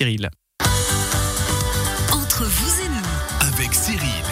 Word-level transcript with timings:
Cyril. 0.00 0.30
Entre 2.10 2.44
vous 2.44 2.80
et 2.80 2.88
nous, 2.88 3.46
avec 3.52 3.74
Cyril. 3.74 4.24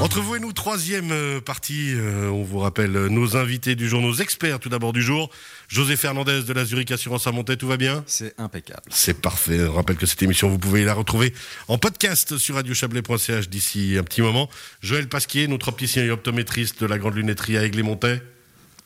Entre 0.00 0.20
vous 0.20 0.34
et 0.34 0.40
nous, 0.40 0.52
troisième 0.52 1.12
euh, 1.12 1.40
partie. 1.40 1.94
euh, 1.94 2.28
on 2.30 2.42
vous 2.42 2.58
rappelle 2.58 2.96
euh, 2.96 3.08
nos 3.08 3.36
invités 3.36 3.76
du 3.76 3.88
jour, 3.88 4.00
nos 4.00 4.14
experts 4.14 4.58
tout 4.58 4.68
d'abord 4.68 4.92
du 4.92 5.00
jour. 5.00 5.30
José 5.68 5.94
Fernandez 5.94 6.42
de 6.42 6.52
la 6.52 6.64
Zurich 6.64 6.90
Assurance 6.90 7.28
à 7.28 7.30
Montaix, 7.30 7.56
tout 7.56 7.68
va 7.68 7.76
bien? 7.76 8.02
C'est 8.08 8.34
impeccable. 8.36 8.82
C'est 8.90 9.20
parfait. 9.22 9.64
On 9.64 9.74
rappelle 9.74 9.96
que 9.96 10.06
cette 10.06 10.24
émission, 10.24 10.48
vous 10.48 10.58
pouvez 10.58 10.84
la 10.84 10.94
retrouver 10.94 11.32
en 11.68 11.78
podcast 11.78 12.36
sur 12.36 12.56
radiochablais.ch 12.56 13.48
d'ici 13.48 13.94
un 13.96 14.02
petit 14.02 14.22
moment. 14.22 14.50
Joël 14.80 15.08
Pasquier, 15.08 15.46
notre 15.46 15.68
opticien 15.68 16.02
et 16.02 16.10
optométriste 16.10 16.80
de 16.80 16.86
la 16.86 16.98
Grande 16.98 17.14
Lunetterie 17.14 17.58
à 17.58 17.62
Aigles-les-Montaies. 17.62 18.22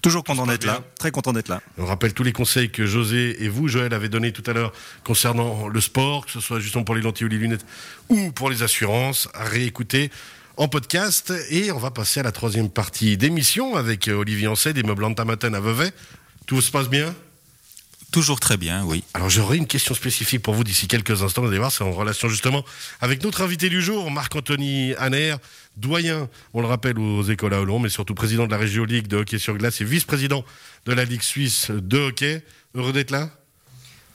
Toujours 0.03 0.25
content 0.25 0.47
d'être 0.47 0.65
là. 0.65 0.83
Très 0.99 1.11
content 1.11 1.33
d'être 1.33 1.49
là. 1.49 1.61
On 1.77 1.85
rappelle 1.85 2.15
tous 2.15 2.23
les 2.23 2.33
conseils 2.33 2.71
que 2.71 2.87
José 2.87 3.45
et 3.45 3.49
vous, 3.49 3.69
Joël, 3.69 3.93
avez 3.93 4.09
donnés 4.09 4.33
tout 4.33 4.49
à 4.51 4.55
l'heure 4.55 4.73
concernant 5.05 5.69
le 5.69 5.81
sport, 5.81 6.25
que 6.25 6.33
ce 6.33 6.41
soit 6.41 6.59
justement 6.59 6.85
pour 6.85 6.95
les 6.95 7.03
lentilles 7.03 7.27
ou 7.27 7.31
les 7.31 7.37
lunettes 7.37 7.67
ou 8.09 8.33
pour 8.33 8.49
les 8.49 8.63
assurances, 8.63 9.29
à 9.35 9.45
réécouter 9.45 10.11
en 10.57 10.69
podcast. 10.69 11.33
Et 11.51 11.71
on 11.71 11.79
va 11.79 11.91
passer 11.91 12.21
à 12.21 12.23
la 12.23 12.33
troisième 12.33 12.71
partie 12.71 13.19
d'émission 13.19 13.77
avec 13.77 14.09
euh, 14.09 14.15
Olivier 14.15 14.49
Ancet 14.49 14.73
des 14.73 14.83
meubles 14.83 15.05
Antamaten 15.05 15.55
à 15.55 15.61
Vevey. 15.61 15.93
Tout 16.47 16.63
se 16.63 16.71
passe 16.71 16.89
bien? 16.89 17.15
Toujours 18.13 18.41
très 18.41 18.57
bien, 18.57 18.85
oui. 18.85 19.05
Alors 19.15 19.31
j'aurai 19.31 19.57
une 19.57 19.69
question 19.69 19.95
spécifique 19.95 20.43
pour 20.43 20.55
vous 20.55 20.65
d'ici 20.65 20.89
quelques 20.89 21.23
instants. 21.23 21.43
Vous 21.43 21.49
allez 21.49 21.59
voir, 21.59 21.71
c'est 21.71 21.85
en 21.85 21.93
relation 21.93 22.29
justement 22.29 22.65
avec 23.01 23.23
notre 23.23 23.41
invité 23.41 23.69
du 23.69 23.81
jour, 23.81 24.11
Marc-Anthony 24.11 24.95
Hanner, 24.99 25.37
doyen, 25.77 26.29
on 26.53 26.61
le 26.61 26.67
rappelle, 26.67 26.99
aux 26.99 27.23
écoles 27.23 27.55
à 27.55 27.61
Hollon, 27.61 27.79
mais 27.79 27.89
surtout 27.89 28.15
président 28.15 28.47
de 28.47 28.51
la 28.51 28.59
Région 28.59 28.85
Ligue 28.85 29.07
de 29.07 29.19
hockey 29.19 29.39
sur 29.39 29.57
glace 29.57 29.81
et 29.81 29.85
vice-président 29.85 30.45
de 30.87 30.93
la 30.93 31.05
Ligue 31.05 31.23
suisse 31.23 31.71
de 31.71 31.99
hockey. 31.99 32.43
Heureux 32.75 32.93
d'être 32.93 33.13
là? 33.13 33.31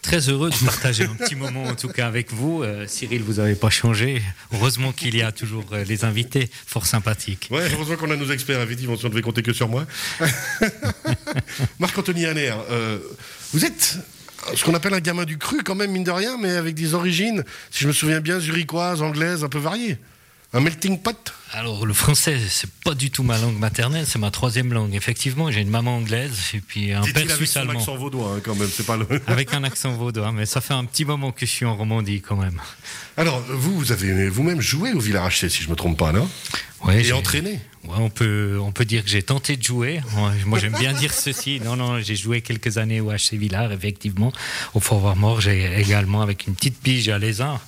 Très 0.05 0.30
heureux 0.30 0.52
de 0.52 0.66
partager 0.66 1.05
un 1.05 1.16
petit 1.16 1.34
moment 1.34 1.63
en 1.63 1.73
tout 1.73 1.88
cas 1.88 2.05
avec 2.05 2.32
vous. 2.32 2.62
Euh, 2.62 2.85
Cyril, 2.88 3.23
vous 3.23 3.34
n'avez 3.34 3.55
pas 3.55 3.71
changé. 3.71 4.21
Heureusement 4.54 4.91
qu'il 4.91 5.16
y 5.16 5.23
a 5.23 5.32
toujours 5.32 5.65
euh, 5.71 5.84
les 5.84 6.05
invités 6.05 6.48
fort 6.68 6.85
sympathiques. 6.85 7.48
Ouais, 7.49 7.68
heureusement 7.74 7.96
qu'on 7.96 8.12
a 8.12 8.15
nos 8.15 8.30
experts, 8.30 8.62
effectivement, 8.62 8.96
si 8.98 9.05
on 9.07 9.09
devait 9.09 9.24
compter 9.24 9.41
que 9.41 9.52
sur 9.52 9.68
moi. 9.68 9.87
Marc-Anthony 11.80 12.27
Hanner, 12.27 12.54
euh, 12.70 12.99
vous 13.55 13.63
êtes 13.63 13.99
ce 14.53 14.65
qu'on 14.65 14.73
appelle 14.73 14.93
un 14.93 14.99
gamin 14.99 15.23
du 15.23 15.37
cru, 15.37 15.63
quand 15.63 15.75
même, 15.75 15.89
mine 15.91 16.03
de 16.03 16.11
rien, 16.11 16.35
mais 16.37 16.57
avec 16.57 16.75
des 16.75 16.93
origines, 16.93 17.45
si 17.71 17.84
je 17.84 17.87
me 17.87 17.93
souviens 17.93 18.20
bien, 18.20 18.37
zurichoises, 18.37 19.01
anglaises, 19.01 19.45
un 19.45 19.47
peu 19.47 19.59
variées. 19.59 19.97
Un 20.55 20.61
melting 20.61 20.99
pot 20.99 21.34
Alors 21.51 21.85
le 21.85 21.93
français, 21.93 22.37
c'est 22.48 22.71
pas 22.85 22.93
du 22.95 23.11
tout 23.11 23.23
ma 23.23 23.37
langue 23.37 23.59
maternelle, 23.59 24.05
c'est 24.07 24.20
ma 24.20 24.31
troisième 24.31 24.71
langue. 24.71 24.95
Effectivement, 24.95 25.51
j'ai 25.51 25.59
une 25.59 25.70
maman 25.70 25.97
anglaise 25.97 26.31
et 26.53 26.62
puis 26.62 26.93
un 26.93 27.01
père 27.01 27.23
avec 27.23 27.31
suisse 27.31 27.57
allemand. 27.57 27.73
accent 27.77 27.97
vaudois, 27.97 28.35
hein, 28.37 28.41
quand 28.41 28.55
même, 28.55 28.70
c'est 28.71 28.85
pas 28.85 28.95
le... 28.95 29.05
Avec 29.27 29.53
un 29.53 29.65
accent 29.65 29.91
vaudois, 29.91 30.31
mais 30.31 30.45
ça 30.45 30.62
fait 30.62 30.73
un 30.73 30.85
petit 30.85 31.03
moment 31.03 31.34
que 31.34 31.45
je 31.45 31.51
suis 31.51 31.65
en 31.65 31.75
Romandie 31.75 32.21
quand 32.21 32.37
même. 32.37 32.62
Alors, 33.17 33.43
vous, 33.49 33.77
vous 33.77 33.91
avez 33.91 34.29
vous-même 34.29 34.62
joué 34.62 34.93
au 34.93 34.99
Villard 35.01 35.27
HC, 35.29 35.49
si 35.49 35.62
je 35.62 35.70
me 35.70 35.75
trompe 35.75 35.97
pas, 35.99 36.13
non 36.13 36.29
Ouais, 36.85 37.01
Et 37.01 37.03
j'ai- 37.03 37.12
entraîné 37.12 37.59
Ouais, 37.84 37.97
on 37.97 38.09
peut, 38.09 38.57
on 38.62 38.71
peut 38.71 38.85
dire 38.85 39.03
que 39.03 39.09
j'ai 39.09 39.23
tenté 39.23 39.57
de 39.57 39.63
jouer. 39.63 40.01
Moi, 40.45 40.57
j'aime 40.57 40.75
bien 40.79 40.93
dire 40.93 41.13
ceci. 41.13 41.59
Non, 41.59 41.75
non, 41.75 41.99
j'ai 41.99 42.15
joué 42.15 42.40
quelques 42.41 42.77
années 42.77 43.01
au 43.01 43.12
HC 43.12 43.34
Villars, 43.34 43.73
effectivement. 43.73 44.31
Au 44.73 44.79
Fort 44.79 45.15
Mort, 45.17 45.41
j'ai 45.41 45.79
également 45.81 46.21
avec 46.21 46.47
une 46.47 46.55
petite 46.55 46.79
pige 46.79 47.09
à 47.09 47.19
Lézard. 47.19 47.59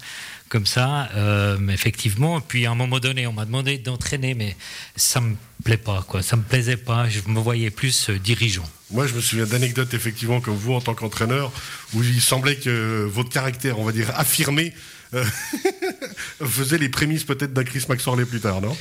Comme 0.49 0.65
ça, 0.65 1.09
euh, 1.15 1.57
effectivement. 1.67 2.39
Puis 2.39 2.65
à 2.65 2.71
un 2.71 2.75
moment 2.75 2.99
donné, 2.99 3.27
on 3.27 3.33
m'a 3.33 3.45
demandé 3.45 3.77
d'entraîner, 3.77 4.33
mais 4.33 4.55
ça 4.95 5.19
me 5.19 5.35
plaît 5.63 5.77
pas, 5.77 6.05
quoi. 6.07 6.21
Ça 6.21 6.37
me 6.37 6.43
plaisait 6.43 6.77
pas. 6.77 7.09
Je 7.09 7.19
me 7.27 7.39
voyais 7.39 7.69
plus 7.69 8.09
euh, 8.09 8.17
dirigeant. 8.17 8.67
Moi, 8.91 9.07
je 9.07 9.13
me 9.13 9.19
souviens 9.19 9.45
d'anecdotes, 9.45 9.93
effectivement, 9.93 10.39
comme 10.39 10.55
vous, 10.55 10.73
en 10.73 10.79
tant 10.79 10.93
qu'entraîneur, 10.93 11.51
où 11.93 12.03
il 12.03 12.21
semblait 12.21 12.55
que 12.55 13.03
votre 13.11 13.29
caractère, 13.29 13.77
on 13.79 13.83
va 13.83 13.91
dire, 13.91 14.09
affirmé, 14.17 14.73
euh, 15.13 15.25
faisait 16.45 16.77
les 16.77 16.89
prémices 16.89 17.23
peut-être 17.23 17.53
d'un 17.53 17.63
Chris 17.63 17.85
Maxorley 17.89 18.25
plus 18.25 18.39
tard, 18.39 18.61
non? 18.61 18.75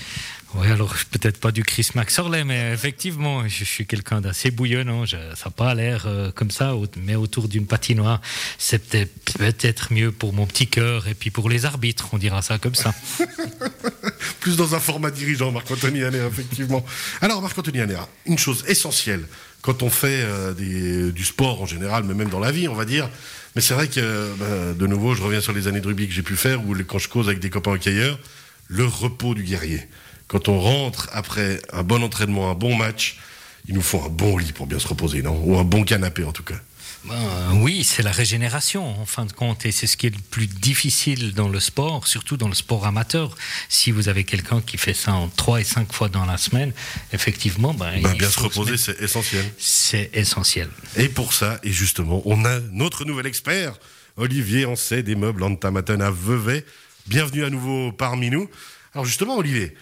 Oui, 0.54 0.68
alors 0.68 0.94
peut-être 1.10 1.38
pas 1.38 1.50
du 1.50 1.64
Chris 1.64 1.88
Max 1.94 2.18
Orley, 2.18 2.44
mais 2.44 2.72
effectivement, 2.72 3.46
je, 3.46 3.64
suis 3.64 3.84
quelqu'un 3.86 4.20
d'assez 4.20 4.50
bouillonnant. 4.50 5.04
Je- 5.04 5.16
ça 5.34 5.46
n'a 5.46 5.50
pas 5.50 5.74
l'air 5.74 6.04
euh, 6.06 6.30
comme 6.32 6.50
ça, 6.50 6.72
mais 7.02 7.14
autour 7.14 7.48
d'une 7.48 7.66
patinoire, 7.66 8.20
c'est 8.56 8.78
peut-être 8.78 9.36
peut-être 9.38 9.92
mieux 9.92 10.12
pour 10.12 10.32
mon 10.32 10.46
petit 10.46 10.66
cœur 10.66 11.08
et 11.08 11.14
puis 11.14 11.30
pour 11.30 11.50
les 11.50 11.64
arbitres, 11.66 12.08
on 12.12 12.18
dira 12.18 12.42
ça 12.42 12.58
comme 12.58 12.74
ça. 12.74 12.94
Plus 14.40 14.56
dans 14.56 14.74
un 14.74 14.80
format 14.80 15.10
dirigeant, 15.10 15.50
Marc-Anthony 15.50 16.04
Hanner, 16.04 16.26
effectivement. 16.30 16.84
Alors, 17.20 17.42
Marc-Anthony 17.42 17.80
Hanner, 17.80 18.00
une 18.24 18.38
chose 18.38 18.64
essentielle 18.68 19.26
quand 19.62 19.82
on 19.82 19.90
fait 19.90 20.22
euh, 20.22 21.10
du 21.10 21.24
sport 21.24 21.60
en 21.60 21.66
général, 21.66 22.04
mais 22.04 22.14
même 22.14 22.28
dans 22.28 22.38
la 22.38 22.52
vie, 22.52 22.68
on 22.68 22.74
va 22.74 22.84
dire. 22.84 23.10
Mais 23.56 23.62
c'est 23.62 23.74
vrai 23.74 23.88
que, 23.88 24.00
euh, 24.00 24.74
de 24.74 24.86
nouveau, 24.86 25.14
je 25.14 25.22
reviens 25.22 25.40
sur 25.40 25.52
les 25.52 25.66
années 25.66 25.80
de 25.80 25.86
rugby 25.86 26.06
que 26.06 26.14
j'ai 26.14 26.22
pu 26.22 26.36
faire, 26.36 26.64
ou 26.64 26.76
quand 26.86 26.98
je 26.98 27.08
cause 27.08 27.26
avec 27.26 27.40
des 27.40 27.50
copains 27.50 27.72
hockeyeurs, 27.72 28.18
le 28.68 28.84
repos 28.84 29.34
du 29.34 29.42
guerrier. 29.42 29.80
Quand 30.28 30.48
on 30.48 30.60
rentre 30.60 31.08
après 31.12 31.60
un 31.72 31.84
bon 31.84 32.02
entraînement, 32.02 32.50
un 32.50 32.54
bon 32.54 32.74
match, 32.74 33.18
il 33.68 33.74
nous 33.74 33.82
faut 33.82 34.02
un 34.02 34.08
bon 34.08 34.38
lit 34.38 34.52
pour 34.52 34.66
bien 34.66 34.78
se 34.78 34.88
reposer, 34.88 35.22
non? 35.22 35.40
Ou 35.44 35.56
un 35.58 35.64
bon 35.64 35.84
canapé, 35.84 36.24
en 36.24 36.32
tout 36.32 36.42
cas. 36.42 36.56
Ben, 37.04 37.14
oui, 37.60 37.84
c'est 37.84 38.02
la 38.02 38.10
régénération 38.10 39.00
en 39.00 39.06
fin 39.06 39.26
de 39.26 39.32
compte, 39.32 39.64
et 39.64 39.70
c'est 39.70 39.86
ce 39.86 39.96
qui 39.96 40.08
est 40.08 40.14
le 40.14 40.20
plus 40.30 40.48
difficile 40.48 41.32
dans 41.34 41.48
le 41.48 41.60
sport, 41.60 42.08
surtout 42.08 42.36
dans 42.36 42.48
le 42.48 42.54
sport 42.54 42.84
amateur. 42.84 43.36
Si 43.68 43.92
vous 43.92 44.08
avez 44.08 44.24
quelqu'un 44.24 44.60
qui 44.60 44.76
fait 44.76 44.94
ça 44.94 45.12
en 45.12 45.28
3 45.28 45.60
et 45.60 45.64
5 45.64 45.92
fois 45.92 46.08
dans 46.08 46.24
la 46.24 46.36
semaine, 46.36 46.72
effectivement, 47.12 47.74
ben, 47.74 47.92
Ben, 48.02 48.10
il 48.12 48.18
bien 48.18 48.28
se 48.28 48.40
reposer, 48.40 48.76
c'est 48.76 49.00
essentiel. 49.00 49.44
C'est 49.58 50.10
essentiel. 50.12 50.68
Et 50.96 51.08
pour 51.08 51.32
ça, 51.32 51.60
et 51.62 51.70
justement, 51.70 52.22
on 52.24 52.44
a 52.44 52.58
notre 52.72 53.04
nouvel 53.04 53.26
expert, 53.26 53.78
Olivier 54.16 54.66
Ancet 54.66 55.04
des 55.04 55.14
meubles 55.14 55.44
Antamaten 55.44 56.02
à 56.02 56.10
Vevey. 56.10 56.64
Bienvenue 57.06 57.44
à 57.44 57.50
nouveau 57.50 57.92
parmi 57.92 58.30
nous. 58.30 58.50
Alors 58.94 59.04
justement, 59.04 59.36
Olivier, 59.36 59.76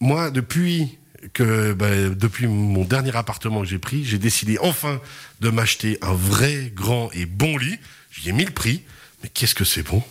moi, 0.00 0.30
depuis 0.30 0.98
que 1.34 1.72
ben, 1.74 2.14
depuis 2.14 2.46
mon 2.46 2.84
dernier 2.84 3.14
appartement 3.14 3.60
que 3.60 3.66
j'ai 3.68 3.78
pris, 3.78 4.04
j'ai 4.04 4.18
décidé 4.18 4.58
enfin 4.60 5.00
de 5.40 5.50
m'acheter 5.50 5.98
un 6.02 6.14
vrai 6.14 6.72
grand 6.74 7.10
et 7.12 7.26
bon 7.26 7.56
lit. 7.58 7.78
J'y 8.10 8.30
ai 8.30 8.32
mis 8.32 8.44
le 8.44 8.50
prix. 8.52 8.82
Mais 9.22 9.28
qu'est-ce 9.28 9.54
que 9.54 9.64
c'est 9.64 9.82
bon? 9.82 10.02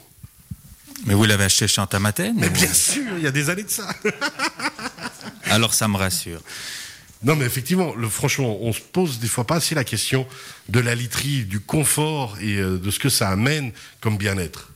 Mais 1.06 1.14
vous 1.16 1.26
l'avez 1.26 1.46
acheté 1.46 1.68
chez 1.68 1.82
Antamaten 1.82 2.36
Mais 2.38 2.48
ou- 2.48 2.52
bien 2.52 2.72
sûr, 2.74 3.04
il 3.18 3.24
y 3.24 3.28
a 3.28 3.32
des 3.32 3.50
années 3.50 3.64
de 3.64 3.70
ça. 3.70 3.90
Alors 5.46 5.74
ça 5.74 5.88
me 5.88 5.98
rassure. 5.98 6.42
Non, 7.24 7.36
mais 7.36 7.46
effectivement, 7.46 7.94
le, 7.96 8.08
franchement, 8.08 8.58
on 8.62 8.72
se 8.72 8.80
pose 8.80 9.20
des 9.20 9.28
fois 9.28 9.46
pas 9.46 9.56
assez 9.56 9.76
la 9.76 9.84
question 9.84 10.26
de 10.70 10.80
la 10.80 10.96
literie, 10.96 11.44
du 11.44 11.60
confort 11.60 12.38
et 12.40 12.58
euh, 12.58 12.78
de 12.78 12.92
ce 12.92 13.00
que 13.00 13.10
ça 13.10 13.30
amène 13.30 13.72
comme 14.00 14.18
bien-être. 14.18 14.72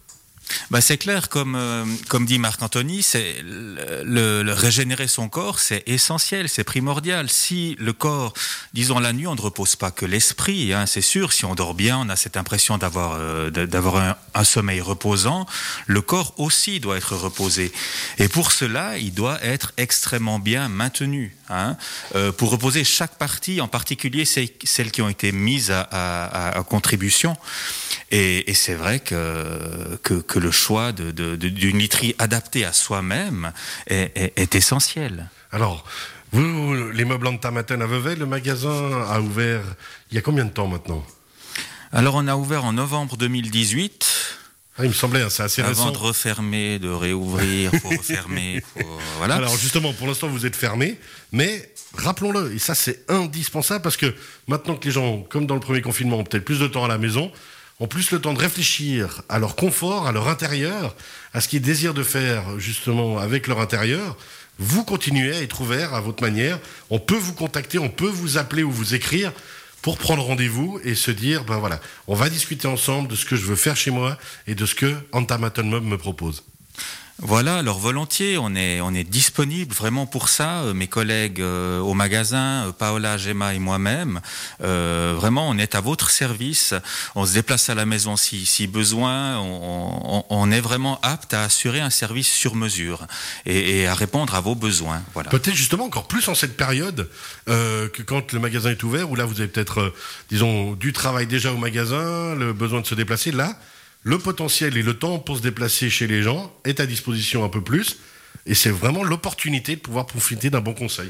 Bah, 0.69 0.81
c'est 0.81 0.97
clair, 0.97 1.29
comme, 1.29 1.55
euh, 1.55 1.85
comme 2.09 2.25
dit 2.25 2.39
Marc-Anthony, 2.39 3.03
c'est 3.03 3.35
le, 3.43 4.43
régénérer 4.53 5.07
son 5.07 5.29
corps, 5.29 5.59
c'est 5.59 5.83
essentiel, 5.87 6.49
c'est 6.49 6.63
primordial. 6.63 7.29
Si 7.29 7.75
le 7.79 7.93
corps, 7.93 8.33
disons 8.73 8.99
la 8.99 9.13
nuit, 9.13 9.27
on 9.27 9.35
ne 9.35 9.41
repose 9.41 9.75
pas 9.75 9.91
que 9.91 10.05
l'esprit, 10.05 10.73
hein, 10.73 10.85
c'est 10.85 11.01
sûr. 11.01 11.33
Si 11.33 11.45
on 11.45 11.55
dort 11.55 11.73
bien, 11.73 11.99
on 11.99 12.09
a 12.09 12.15
cette 12.15 12.37
impression 12.37 12.77
d'avoir 12.77 13.13
euh, 13.19 14.13
un, 14.33 14.43
sommeil 14.43 14.81
reposant. 14.81 15.45
Le 15.87 16.01
corps 16.01 16.33
aussi 16.37 16.79
doit 16.79 16.97
être 16.97 17.15
reposé. 17.15 17.71
Et 18.17 18.27
pour 18.27 18.51
cela, 18.51 18.97
il 18.97 19.13
doit 19.13 19.43
être 19.43 19.73
extrêmement 19.77 20.39
bien 20.39 20.69
maintenu. 20.69 21.35
Hein, 21.49 21.77
euh, 22.15 22.31
pour 22.31 22.49
reposer 22.51 22.83
chaque 22.83 23.17
partie, 23.17 23.61
en 23.61 23.67
particulier 23.67 24.25
celles, 24.25 24.91
qui 24.91 25.01
ont 25.01 25.09
été 25.09 25.31
mises 25.31 25.71
à, 25.71 26.63
contribution. 26.69 27.35
Et, 28.11 28.53
c'est 28.53 28.75
vrai 28.75 28.99
que 28.99 29.99
le 30.39 30.51
choix 30.51 30.91
d'une 30.91 31.77
literie 31.77 32.15
adaptée 32.19 32.65
à 32.65 32.73
soi-même 32.73 33.51
est, 33.87 34.11
est- 34.15 34.33
est 34.39 34.55
essentiel. 34.55 35.29
Alors, 35.51 35.85
vous, 36.31 36.73
les 36.91 37.05
meubles 37.05 37.27
Antamaten 37.27 37.81
à 37.81 37.85
Vevey, 37.85 38.15
le 38.15 38.25
magasin 38.25 39.03
a 39.09 39.19
ouvert 39.21 39.61
il 40.11 40.15
y 40.15 40.17
a 40.17 40.21
combien 40.21 40.45
de 40.45 40.49
temps 40.51 40.67
maintenant? 40.67 41.05
Alors 41.91 42.15
on 42.15 42.27
a 42.27 42.35
ouvert 42.35 42.65
en 42.65 42.73
novembre 42.73 43.17
2018. 43.17 44.39
Ah, 44.79 44.85
Il 44.85 44.87
me 44.89 44.93
semblait, 44.93 45.21
hein, 45.21 45.29
c'est 45.29 45.43
assez 45.43 45.61
Avant 45.61 45.69
récent. 45.69 45.91
de 45.91 45.97
refermer, 45.99 46.79
de 46.79 46.89
réouvrir, 46.89 47.69
faut 47.83 47.89
refermer, 47.97 48.63
faut- 48.73 48.99
voilà. 49.19 49.35
Alors 49.35 49.55
justement, 49.55 49.93
pour 49.93 50.07
l'instant, 50.07 50.27
vous 50.27 50.47
êtes 50.47 50.55
fermé, 50.55 50.97
mais 51.31 51.71
rappelons-le, 51.95 52.55
et 52.55 52.57
ça 52.57 52.73
c'est 52.73 53.05
indispensable 53.11 53.83
parce 53.83 53.97
que 53.97 54.15
maintenant 54.47 54.75
que 54.75 54.85
les 54.85 54.91
gens, 54.91 55.21
comme 55.29 55.45
dans 55.45 55.53
le 55.53 55.59
premier 55.61 55.81
confinement, 55.83 56.17
ont 56.17 56.23
peut-être 56.23 56.43
plus 56.45 56.57
de 56.59 56.65
temps 56.65 56.83
à 56.85 56.87
la 56.87 56.97
maison, 56.97 57.31
ont 57.83 57.87
plus 57.87 58.11
le 58.11 58.21
temps 58.21 58.31
de 58.31 58.39
réfléchir 58.39 59.23
à 59.27 59.39
leur 59.39 59.57
confort, 59.57 60.07
à 60.07 60.13
leur 60.13 60.29
intérieur, 60.29 60.95
à 61.33 61.41
ce 61.41 61.49
qu'ils 61.49 61.61
désirent 61.61 61.93
de 61.93 62.01
faire 62.01 62.57
justement 62.57 63.17
avec 63.17 63.45
leur 63.45 63.59
intérieur, 63.59 64.15
vous 64.57 64.85
continuez 64.85 65.35
à 65.35 65.41
être 65.41 65.59
ouvert 65.59 65.93
à 65.93 65.99
votre 65.99 66.23
manière. 66.23 66.61
On 66.89 66.99
peut 66.99 67.17
vous 67.17 67.33
contacter, 67.33 67.79
on 67.79 67.89
peut 67.89 68.07
vous 68.07 68.37
appeler 68.37 68.63
ou 68.63 68.71
vous 68.71 68.95
écrire 68.95 69.33
pour 69.81 69.97
prendre 69.97 70.23
rendez-vous 70.23 70.79
et 70.85 70.95
se 70.95 71.11
dire, 71.11 71.43
ben 71.43 71.57
voilà, 71.57 71.81
on 72.07 72.15
va 72.15 72.29
discuter 72.29 72.69
ensemble 72.69 73.09
de 73.09 73.17
ce 73.17 73.25
que 73.25 73.35
je 73.35 73.45
veux 73.45 73.57
faire 73.57 73.75
chez 73.75 73.91
moi 73.91 74.17
et 74.47 74.55
de 74.55 74.65
ce 74.65 74.75
que 74.75 74.95
Antamaton 75.11 75.65
Mob 75.65 75.83
me 75.83 75.97
propose. 75.97 76.45
Voilà, 77.25 77.59
alors 77.59 77.79
volontiers, 77.79 78.37
on 78.37 78.55
est, 78.55 78.81
on 78.81 78.93
est 78.93 79.03
disponible 79.03 79.73
vraiment 79.73 80.07
pour 80.07 80.29
ça. 80.29 80.63
Euh, 80.63 80.73
mes 80.73 80.87
collègues 80.87 81.41
euh, 81.41 81.79
au 81.79 81.93
magasin, 81.93 82.67
euh, 82.67 82.71
Paola, 82.71 83.17
Gemma 83.17 83.53
et 83.53 83.59
moi-même, 83.59 84.19
vraiment, 84.59 85.47
on 85.47 85.57
est 85.57 85.75
à 85.75 85.79
votre 85.79 86.09
service. 86.09 86.73
On 87.15 87.25
se 87.25 87.33
déplace 87.33 87.69
à 87.69 87.75
la 87.75 87.85
maison 87.85 88.17
si, 88.17 88.67
besoin. 88.67 89.39
On, 89.39 90.51
est 90.51 90.59
vraiment 90.59 90.99
apte 91.01 91.33
à 91.33 91.43
assurer 91.43 91.79
un 91.79 91.89
service 91.89 92.27
sur 92.27 92.55
mesure 92.55 93.05
et, 93.45 93.87
à 93.87 93.93
répondre 93.93 94.35
à 94.35 94.41
vos 94.41 94.55
besoins. 94.55 95.01
Voilà. 95.13 95.29
Peut-être 95.29 95.55
justement 95.55 95.85
encore 95.85 96.07
plus 96.07 96.27
en 96.27 96.35
cette 96.35 96.57
période 96.57 97.09
que 97.45 98.01
quand 98.01 98.33
le 98.33 98.39
magasin 98.39 98.71
est 98.71 98.83
ouvert, 98.83 99.09
où 99.09 99.15
là 99.15 99.25
vous 99.25 99.39
avez 99.39 99.49
peut-être, 99.49 99.93
disons, 100.29 100.73
du 100.73 100.91
travail 100.93 101.27
déjà 101.27 101.53
au 101.53 101.57
magasin, 101.57 102.35
le 102.35 102.53
besoin 102.53 102.81
de 102.81 102.87
se 102.87 102.95
déplacer. 102.95 103.31
Là, 103.31 103.57
le 104.03 104.19
potentiel 104.19 104.77
et 104.77 104.83
le 104.83 104.93
temps 104.93 105.19
pour 105.19 105.37
se 105.37 105.41
déplacer 105.41 105.89
chez 105.89 106.07
les 106.07 106.21
gens 106.21 106.53
est 106.65 106.79
à 106.79 106.85
disposition 106.85 107.43
un 107.43 107.49
peu 107.49 107.61
plus. 107.61 107.97
Et 108.45 108.55
c'est 108.55 108.69
vraiment 108.69 109.03
l'opportunité 109.03 109.75
de 109.75 109.81
pouvoir 109.81 110.05
profiter 110.05 110.49
d'un 110.49 110.61
bon 110.61 110.73
conseil. 110.73 111.09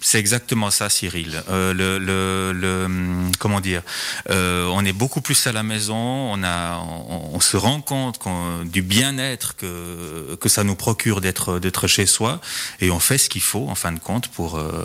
C'est 0.00 0.18
exactement 0.18 0.70
ça, 0.70 0.90
Cyril. 0.90 1.42
Euh, 1.48 1.72
le, 1.72 1.98
le, 1.98 2.52
le, 2.52 2.84
hum, 2.84 3.32
comment 3.38 3.60
dire 3.60 3.80
euh, 4.28 4.66
On 4.66 4.84
est 4.84 4.92
beaucoup 4.92 5.22
plus 5.22 5.46
à 5.46 5.52
la 5.52 5.62
maison. 5.62 5.96
On 5.96 6.42
a, 6.42 6.76
on, 6.76 7.30
on 7.32 7.40
se 7.40 7.56
rend 7.56 7.80
compte 7.80 8.20
du 8.66 8.82
bien-être 8.82 9.56
que 9.56 10.34
que 10.38 10.50
ça 10.50 10.62
nous 10.62 10.74
procure 10.74 11.22
d'être 11.22 11.58
d'être 11.58 11.86
chez 11.86 12.04
soi, 12.04 12.42
et 12.80 12.90
on 12.90 13.00
fait 13.00 13.16
ce 13.16 13.30
qu'il 13.30 13.40
faut 13.40 13.66
en 13.70 13.74
fin 13.74 13.92
de 13.92 13.98
compte 13.98 14.28
pour 14.28 14.58
euh, 14.58 14.84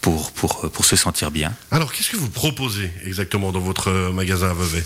pour 0.00 0.32
pour 0.32 0.70
pour 0.70 0.84
se 0.86 0.96
sentir 0.96 1.30
bien. 1.30 1.52
Alors, 1.70 1.92
qu'est-ce 1.92 2.10
que 2.10 2.16
vous 2.16 2.30
proposez 2.30 2.90
exactement 3.04 3.52
dans 3.52 3.60
votre 3.60 3.90
magasin 4.10 4.48
à 4.48 4.54
Vevey? 4.54 4.84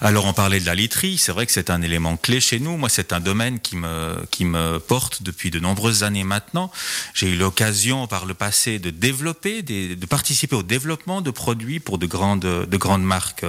Alors 0.00 0.26
on 0.26 0.32
parlait 0.32 0.60
de 0.60 0.66
la 0.66 0.74
literie, 0.74 1.18
c'est 1.18 1.32
vrai 1.32 1.46
que 1.46 1.52
c'est 1.52 1.70
un 1.70 1.80
élément 1.80 2.16
clé 2.16 2.40
chez 2.40 2.58
nous. 2.58 2.76
Moi, 2.76 2.88
c'est 2.88 3.12
un 3.12 3.20
domaine 3.20 3.60
qui 3.60 3.76
me 3.76 4.16
qui 4.30 4.44
me 4.44 4.78
porte 4.78 5.22
depuis 5.22 5.50
de 5.50 5.58
nombreuses 5.60 6.02
années 6.02 6.24
maintenant. 6.24 6.70
J'ai 7.14 7.30
eu 7.30 7.36
l'occasion 7.36 8.06
par 8.06 8.26
le 8.26 8.34
passé 8.34 8.78
de 8.78 8.90
développer, 8.90 9.62
des, 9.62 9.96
de 9.96 10.06
participer 10.06 10.56
au 10.56 10.62
développement 10.62 11.20
de 11.22 11.30
produits 11.30 11.80
pour 11.80 11.98
de 11.98 12.06
grandes 12.06 12.40
de 12.68 12.76
grandes 12.76 13.04
marques 13.04 13.44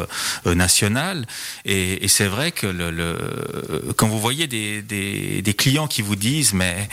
euh, 0.46 0.56
nationales. 0.56 1.26
Et, 1.66 2.06
et 2.06 2.08
c'est 2.08 2.28
vrai 2.28 2.52
que 2.52 2.68
le, 2.68 2.92
le- 2.92 3.94
quand 3.98 4.08
vous 4.08 4.20
voyez 4.20 4.48
des, 4.48 4.82
des, 4.82 5.42
des 5.42 5.54
clients 5.54 5.88
qui 5.88 6.02
vous 6.04 6.16
disent 6.16 6.54
mais 6.54 6.88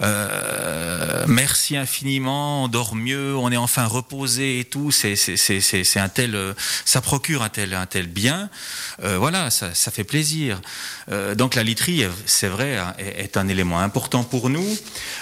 euh, 0.00 1.24
merci 1.26 1.76
infiniment, 1.76 2.64
on 2.64 2.68
dort 2.68 2.94
mieux, 2.94 3.36
on 3.36 3.50
est 3.50 3.56
enfin 3.56 3.86
reposé 3.86 4.60
et 4.60 4.64
tout, 4.64 4.90
c'est 4.90 5.16
c'est 5.16 5.36
c'est 5.60 6.00
un 6.00 6.08
tel 6.08 6.54
ça 6.84 7.00
procure 7.00 7.42
un 7.42 7.48
tel 7.48 7.74
un 7.74 7.86
tel 7.86 8.06
bien. 8.06 8.50
Euh, 9.02 9.07
voilà, 9.16 9.48
ça, 9.50 9.72
ça 9.74 9.90
fait 9.90 10.04
plaisir. 10.04 10.60
Euh, 11.10 11.34
donc 11.34 11.54
la 11.54 11.62
literie, 11.62 12.04
euh, 12.04 12.10
c'est 12.26 12.48
vrai, 12.48 12.76
est, 12.98 13.24
est 13.24 13.36
un 13.36 13.48
élément 13.48 13.78
important 13.80 14.24
pour 14.24 14.50
nous. 14.50 14.66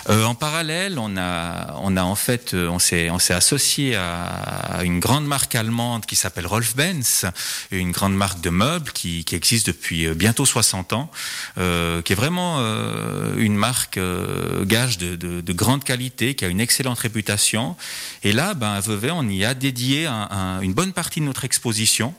Euh, 0.09 0.25
en 0.25 0.35
parallèle, 0.35 0.99
on 0.99 1.17
a, 1.17 1.75
on 1.83 1.97
a 1.97 2.03
en 2.03 2.15
fait, 2.17 2.55
euh, 2.55 2.69
on 2.69 2.79
s'est, 2.79 3.11
on 3.11 3.19
s'est 3.19 3.35
associé 3.35 3.95
à, 3.97 4.81
une 4.83 4.99
grande 4.99 5.27
marque 5.27 5.55
allemande 5.55 6.07
qui 6.07 6.17
s'appelle 6.17 6.47
Rolf 6.47 6.75
Benz, 6.75 7.27
une 7.71 7.93
grande 7.93 8.15
marque 8.17 8.41
de 8.41 8.51
meubles 8.51 8.91
qui, 8.93 9.25
qui 9.25 9.35
existe 9.37 9.67
depuis 9.69 10.07
euh, 10.07 10.15
bientôt 10.15 10.47
60 10.47 10.93
ans, 10.95 11.11
euh, 11.59 12.03
qui 12.03 12.13
est 12.15 12.17
vraiment 12.17 12.57
euh, 12.61 13.35
une 13.37 13.55
marque 13.57 13.99
euh, 13.99 14.65
gage 14.65 14.99
de, 14.99 15.17
de, 15.17 15.41
de 15.43 15.53
grande 15.53 15.85
qualité, 15.85 16.35
qui 16.35 16.45
a 16.45 16.49
une 16.49 16.61
excellente 16.61 16.99
réputation. 16.99 17.77
Et 18.23 18.33
là, 18.33 18.55
ben, 18.55 18.73
à 18.73 18.81
Vevey, 18.81 19.11
on 19.11 19.29
y 19.29 19.45
a 19.45 19.55
dédié 19.55 20.07
un- 20.07 20.29
un- 20.31 20.61
une 20.63 20.73
bonne 20.75 20.93
partie 20.93 21.21
de 21.21 21.27
notre 21.27 21.45
exposition 21.45 22.15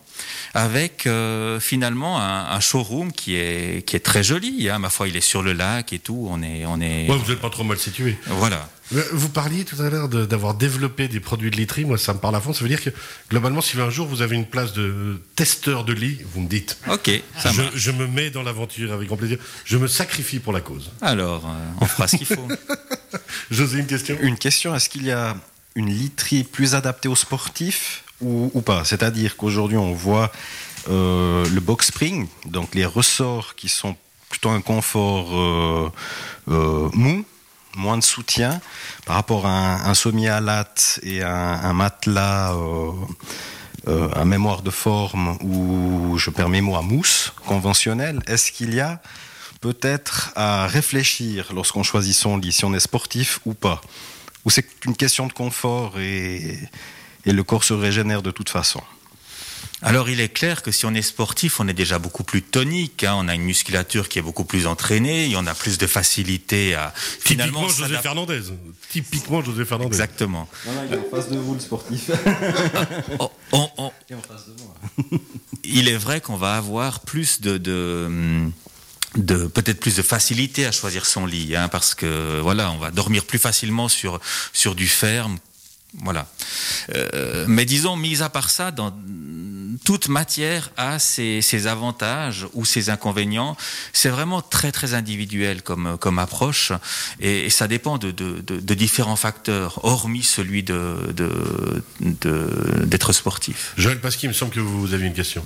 avec 0.54 1.06
euh, 1.08 1.60
finalement 1.60 2.19
un, 2.22 2.52
un 2.52 2.60
showroom 2.60 3.12
qui 3.12 3.36
est 3.36 3.86
qui 3.86 3.96
est 3.96 4.00
très 4.06 4.24
joli. 4.24 4.69
Hein. 4.69 4.80
Ma 4.80 4.90
foi, 4.90 5.08
il 5.08 5.16
est 5.18 5.22
sur 5.22 5.42
le 5.44 5.54
lac 5.54 5.94
et 5.94 6.00
tout. 6.00 6.28
On 6.30 6.42
est 6.42 6.66
on 6.66 6.80
est 6.81 7.10
Ouais, 7.10 7.18
vous 7.18 7.30
n'êtes 7.31 7.42
pas 7.42 7.50
trop 7.50 7.64
mal 7.64 7.78
situé. 7.78 8.18
voilà. 8.28 8.69
Euh, 8.96 9.04
Vous 9.12 9.28
parliez 9.28 9.66
tout 9.66 9.81
à 9.81 9.90
l'heure 9.90 10.08
de- 10.08 10.25
d'avoir 10.25 10.54
développé 10.54 11.10
des 11.10 11.19
produits 11.19 11.52
de 11.52 11.58
literie. 11.58 11.84
Moi, 11.84 11.98
ça 11.98 12.14
me 12.14 12.19
parle 12.19 12.38
à 12.38 12.40
fond. 12.40 12.54
Ça 12.54 12.62
veut 12.62 12.69
dire 12.69 12.81
que, 12.81 12.90
globalement, 13.30 13.60
si 13.60 13.78
un 13.81 13.90
jour 13.90 14.08
vous 14.08 14.22
avez 14.22 14.38
une 14.38 14.46
place 14.46 14.72
de 14.72 15.22
testeur 15.36 15.84
de 15.84 15.92
lit, 15.92 16.19
vous 16.34 16.40
me 16.40 16.48
dites. 16.48 16.78
Ok, 16.90 17.12
ça 17.38 17.52
Je, 17.52 17.62
marche. 17.64 17.75
je 17.75 17.92
me 17.92 18.08
mets 18.08 18.30
dans 18.30 18.44
l'aventure 18.44 18.94
avec 18.94 19.10
grand 19.10 19.18
plaisir. 19.18 19.40
Je 19.66 19.78
me 19.78 19.88
sacrifie 19.88 20.40
pour 20.40 20.54
la 20.54 20.62
cause. 20.62 20.90
Alors, 21.02 21.46
euh, 21.46 21.54
on 21.81 21.86
fera 21.86 22.08
ce 22.08 22.16
qu'il 22.16 22.28
faut. 22.28 22.48
José, 23.52 23.80
une 23.80 23.88
question? 23.88 24.18
Une 24.22 24.38
question, 24.38 24.74
est-ce 24.74 24.88
qu'il 24.90 25.06
y 25.06 25.12
a 25.12 25.36
une 25.75 25.90
literie 25.90 26.44
plus 26.46 26.74
adaptée 26.74 27.10
aux 27.10 27.16
sportifs? 27.18 28.04
Ou, 28.22 28.62
pas 28.62 28.84
C'est-à-dire 28.84 29.38
qu'aujourd'hui, 29.38 29.78
on 29.78 29.94
voit 29.94 30.31
euh, 30.90 31.48
le 31.50 31.60
box 31.60 31.88
spring, 31.88 32.28
donc 32.46 32.74
les 32.74 32.86
ressorts 32.86 33.56
qui 33.56 33.69
sont 33.69 33.96
plutôt 34.30 34.50
un 34.50 34.62
confort 34.62 35.38
euh, 35.38 35.92
euh, 36.50 36.90
mou, 36.94 37.25
moins 37.75 37.98
de 37.98 38.04
soutien, 38.04 38.60
par 39.06 39.16
rapport 39.16 39.46
à 39.46 39.50
un, 39.50 39.90
un 39.90 39.94
sommier 39.94 40.30
à 40.30 40.42
latte 40.42 41.00
et 41.04 41.22
un, 41.22 41.74
matelas 41.74 42.56
à 43.86 44.25
mémoire 44.25 44.64
de 44.64 44.69
forme 44.69 45.38
ou, 45.42 46.18
je 46.18 46.30
perds 46.30 46.50
mes 46.50 46.62
mots, 46.62 46.75
à 46.75 46.81
mousse 46.81 47.34
conventionnelle. 47.46 48.22
Est-ce 48.28 48.52
qu'il 48.52 48.74
y 48.74 48.80
a 48.80 49.00
peut-être 49.62 50.31
à 50.36 50.68
réfléchir 50.68 51.54
lorsqu'on 51.54 51.84
choisit 51.84 52.16
son 52.16 52.38
lit, 52.38 52.52
si 52.52 52.66
on 52.66 52.74
est 52.74 52.80
sportif 52.80 53.40
ou 53.46 53.54
pas? 53.54 53.80
Ou 54.44 54.50
c'est 54.50 54.66
une 54.86 54.96
question 54.96 55.28
de 55.28 55.34
confort 55.34 56.00
et, 56.00 56.58
et 57.27 57.31
le 57.33 57.44
corps 57.44 57.63
se 57.63 57.74
régénère 57.74 58.21
de 58.24 58.31
toute 58.31 58.50
façon 58.50 58.81
Alors, 59.83 60.09
il 60.09 60.19
est 60.19 60.29
clair 60.29 60.63
que 60.63 60.71
si 60.71 60.85
on 60.88 60.94
est 60.95 61.03
sportif, 61.03 61.59
on 61.59 61.68
est 61.68 61.74
déjà 61.74 62.00
beaucoup 62.00 62.24
plus 62.24 62.41
tonique. 62.41 63.03
hein. 63.03 63.13
On 63.18 63.27
a 63.27 63.35
une 63.35 63.44
musculature 63.44 64.09
qui 64.09 64.18
est 64.18 64.24
beaucoup 64.24 64.44
plus 64.45 64.65
entraînée. 64.65 65.29
Et 65.29 65.35
on 65.35 65.45
a 65.45 65.53
plus 65.53 65.77
de 65.77 65.85
facilité 65.85 66.74
à 66.74 66.91
finalement 66.95 67.68
Typiquement 67.68 67.88
José. 67.88 68.01
Fernandez. 68.01 68.41
Typiquement 68.89 69.44
José 69.44 69.65
Fernandez. 69.65 69.88
Exactement. 69.95 70.47
Non, 70.65 70.74
non, 70.74 70.81
il 70.88 70.94
est 70.95 70.97
en 70.97 71.09
face 71.15 71.29
de 71.29 71.38
vous, 71.38 71.53
le 71.53 71.59
sportif. 71.59 72.09
On- 73.19 73.30
on- 73.51 73.69
on- 73.77 73.91
Il 74.09 74.13
est 74.13 74.18
en 74.18 74.21
face 74.23 74.45
de 74.47 74.56
moi. 74.63 75.19
il 75.63 75.88
est 75.89 75.97
vrai 75.97 76.21
qu'on 76.21 76.38
va 76.38 76.56
avoir 76.57 77.01
plus 77.01 77.39
de, 77.41 77.57
de, 77.59 78.50
de- 79.15 79.45
peut-être 79.47 79.80
plus 79.80 79.95
de 79.95 80.01
facilité 80.01 80.65
à 80.65 80.71
choisir 80.71 81.06
son 81.06 81.25
lit, 81.27 81.56
hein, 81.56 81.68
parce 81.69 81.94
que 81.94 82.39
voilà, 82.41 82.71
on 82.71 82.77
va 82.77 82.89
dormir 82.89 83.25
plus 83.25 83.39
facilement 83.39 83.89
sur 83.89 84.19
sur 84.53 84.73
du 84.73 84.88
ferme. 84.88 85.38
Voilà. 86.04 86.28
Euh, 86.94 87.45
mais 87.48 87.66
disons, 87.66 87.95
mis 87.95 88.22
à 88.22 88.30
part 88.30 88.50
ça, 88.50 88.72
dans 88.72 88.94
toute 89.86 90.10
matière 90.10 90.72
a 90.75 91.00
ses, 91.00 91.42
ses 91.42 91.68
avantages 91.68 92.48
ou 92.54 92.66
ses 92.66 92.89
inconvénients. 92.89 93.56
C'est 93.94 94.10
vraiment 94.10 94.42
très 94.42 94.72
très 94.72 94.94
individuel 94.95 95.62
comme 95.62 95.98
comme 96.00 96.19
approche, 96.19 96.72
et, 97.19 97.45
et 97.45 97.50
ça 97.50 97.68
dépend 97.68 97.98
de, 97.98 98.12
de, 98.12 98.42
de, 98.42 98.60
de 98.60 98.74
différents 98.74 99.16
facteurs, 99.16 99.80
hormis 99.86 100.24
celui 100.24 100.63
de 100.63 100.98
de- 101.16 101.84
de- 102.00 102.83
d'être 102.86 103.13
sportif. 103.13 103.74
Joël 103.78 104.00
Pasquier, 104.01 104.28
il 104.28 104.30
me 104.30 104.33
semble 104.33 104.51
que 104.51 104.60
vous 104.60 104.94
avez 104.94 105.06
une 105.07 105.13
question. 105.13 105.45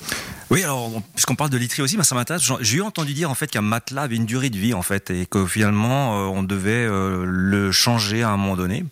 Oui, 0.50 0.64
alors, 0.64 0.96
on- 0.96 1.02
puisqu'on 1.02 1.36
parle 1.36 1.50
de 1.52 1.58
literie 1.58 1.82
aussi, 1.82 1.98
bah, 1.98 2.04
ça 2.04 2.16
m'intéresse. 2.16 2.44
J'ai 2.62 2.78
eu 2.78 2.82
entendu 2.82 3.14
dire 3.14 3.30
en 3.30 3.36
fait 3.36 3.48
qu'un 3.48 3.62
matelas 3.62 4.04
avait 4.04 4.16
une 4.16 4.26
durée 4.26 4.50
de 4.50 4.58
vie 4.58 4.74
en 4.74 4.82
fait, 4.82 5.12
et 5.12 5.25
que 5.25 5.46
finalement 5.46 6.20
euh, 6.20 6.32
on 6.32 6.44
devait 6.44 6.72
euh, 6.72 7.24
le 7.25 7.72
changer 7.72 8.24
à 8.24 8.30
un 8.30 8.38
moment 8.38 8.56
donné. 8.56 8.86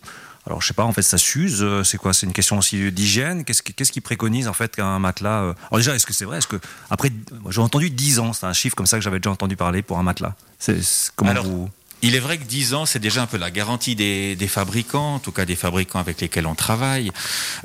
Alors 0.46 0.62
je 0.62 0.66
sais 0.68 0.74
pas, 0.74 0.84
en 0.84 0.92
fait 0.92 1.02
ça 1.02 1.18
s'use. 1.18 1.62
euh, 1.62 1.84
C'est 1.84 1.98
quoi? 1.98 2.12
C'est 2.14 2.26
une 2.26 2.32
question 2.32 2.58
aussi 2.58 2.90
d'hygiène? 2.90 3.44
Qu'est-ce 3.44 3.62
qui- 3.62 3.74
qu'est-ce 3.74 3.92
qui 3.92 4.00
préconise 4.00 4.48
en 4.48 4.52
fait 4.52 4.74
qu'un 4.74 4.98
matelas 4.98 5.42
euh, 5.42 5.54
Alors 5.70 5.78
déjà, 5.78 5.94
est-ce 5.94 6.06
que 6.06 6.12
c'est 6.14 6.24
vrai? 6.24 6.38
Est-ce 6.38 6.46
que 6.48 6.56
après, 6.88 7.10
j'ai 7.50 7.60
entendu 7.60 7.90
10 7.90 8.18
ans. 8.18 8.32
C'est 8.32 8.46
un 8.46 8.52
chiffre 8.52 8.74
comme 8.74 8.86
ça 8.86 8.96
que 8.96 9.02
j'avais 9.04 9.18
déjà 9.20 9.30
entendu 9.30 9.56
parler 9.56 9.82
pour 9.82 9.98
un 9.98 10.02
matelas. 10.02 10.34
C'est 10.58 10.82
c'est- 10.82 11.10
comment 11.14 11.30
Alors, 11.30 11.44
vous 11.44 11.68
Il 12.02 12.14
est 12.14 12.20
vrai 12.20 12.38
que 12.38 12.44
10 12.44 12.74
ans, 12.74 12.86
c'est 12.86 12.98
déjà 12.98 13.22
un 13.22 13.26
peu 13.26 13.36
la 13.36 13.50
garantie 13.50 13.94
des, 13.94 14.36
des 14.36 14.48
fabricants, 14.48 15.16
en 15.16 15.18
tout 15.18 15.32
cas 15.32 15.44
des 15.44 15.56
fabricants 15.56 15.98
avec 15.98 16.20
lesquels 16.20 16.46
on 16.46 16.54
travaille. 16.54 17.10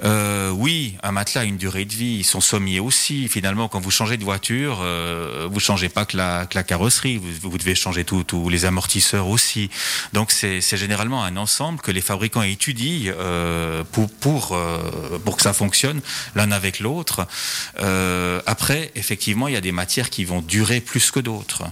Euh, 0.04 0.50
oui, 0.50 0.96
un 1.04 1.12
matelas 1.12 1.42
a 1.42 1.44
une 1.46 1.58
durée 1.58 1.86
de 1.86 1.94
vie, 1.94 2.24
son 2.24 2.42
sommier 2.42 2.80
aussi. 2.80 3.28
Finalement, 3.30 3.68
quand 3.68 3.80
vous 3.80 3.92
changez 3.92 4.18
de 4.18 4.24
voiture, 4.24 4.80
euh, 4.82 5.48
vous 5.50 5.60
changez 5.60 5.90
pas 5.90 6.06
que 6.06 6.18
la, 6.18 6.46
que 6.46 6.56
la 6.58 6.64
carrosserie, 6.64 7.18
vous, 7.18 7.50
vous 7.50 7.58
devez 7.58 7.76
changer 7.76 8.04
tous 8.04 8.50
les 8.50 8.66
amortisseurs 8.66 9.28
aussi. 9.28 9.70
Donc 10.14 10.32
c'est 10.32 10.62
c'est 10.62 10.78
généralement 10.78 11.24
un 11.24 11.38
ensemble 11.38 11.80
que 11.80 11.92
les 11.92 12.02
fabricants 12.02 12.42
étudient 12.42 13.14
euh, 13.18 13.84
pour 13.92 14.10
pour 14.10 14.54
euh, 14.54 15.20
pour 15.24 15.38
que 15.38 15.44
ça 15.44 15.54
fonctionne 15.54 16.02
l'un 16.36 16.52
avec 16.52 16.80
l'autre. 16.80 17.28
Euh, 17.80 18.42
après, 18.46 18.92
effectivement, 18.96 19.48
il 19.48 19.54
y 19.54 19.58
a 19.58 19.62
des 19.62 19.72
matières 19.72 20.10
qui 20.10 20.26
vont 20.26 20.42
durer 20.42 20.82
plus 20.82 21.12
que 21.12 21.20
d'autres. 21.20 21.64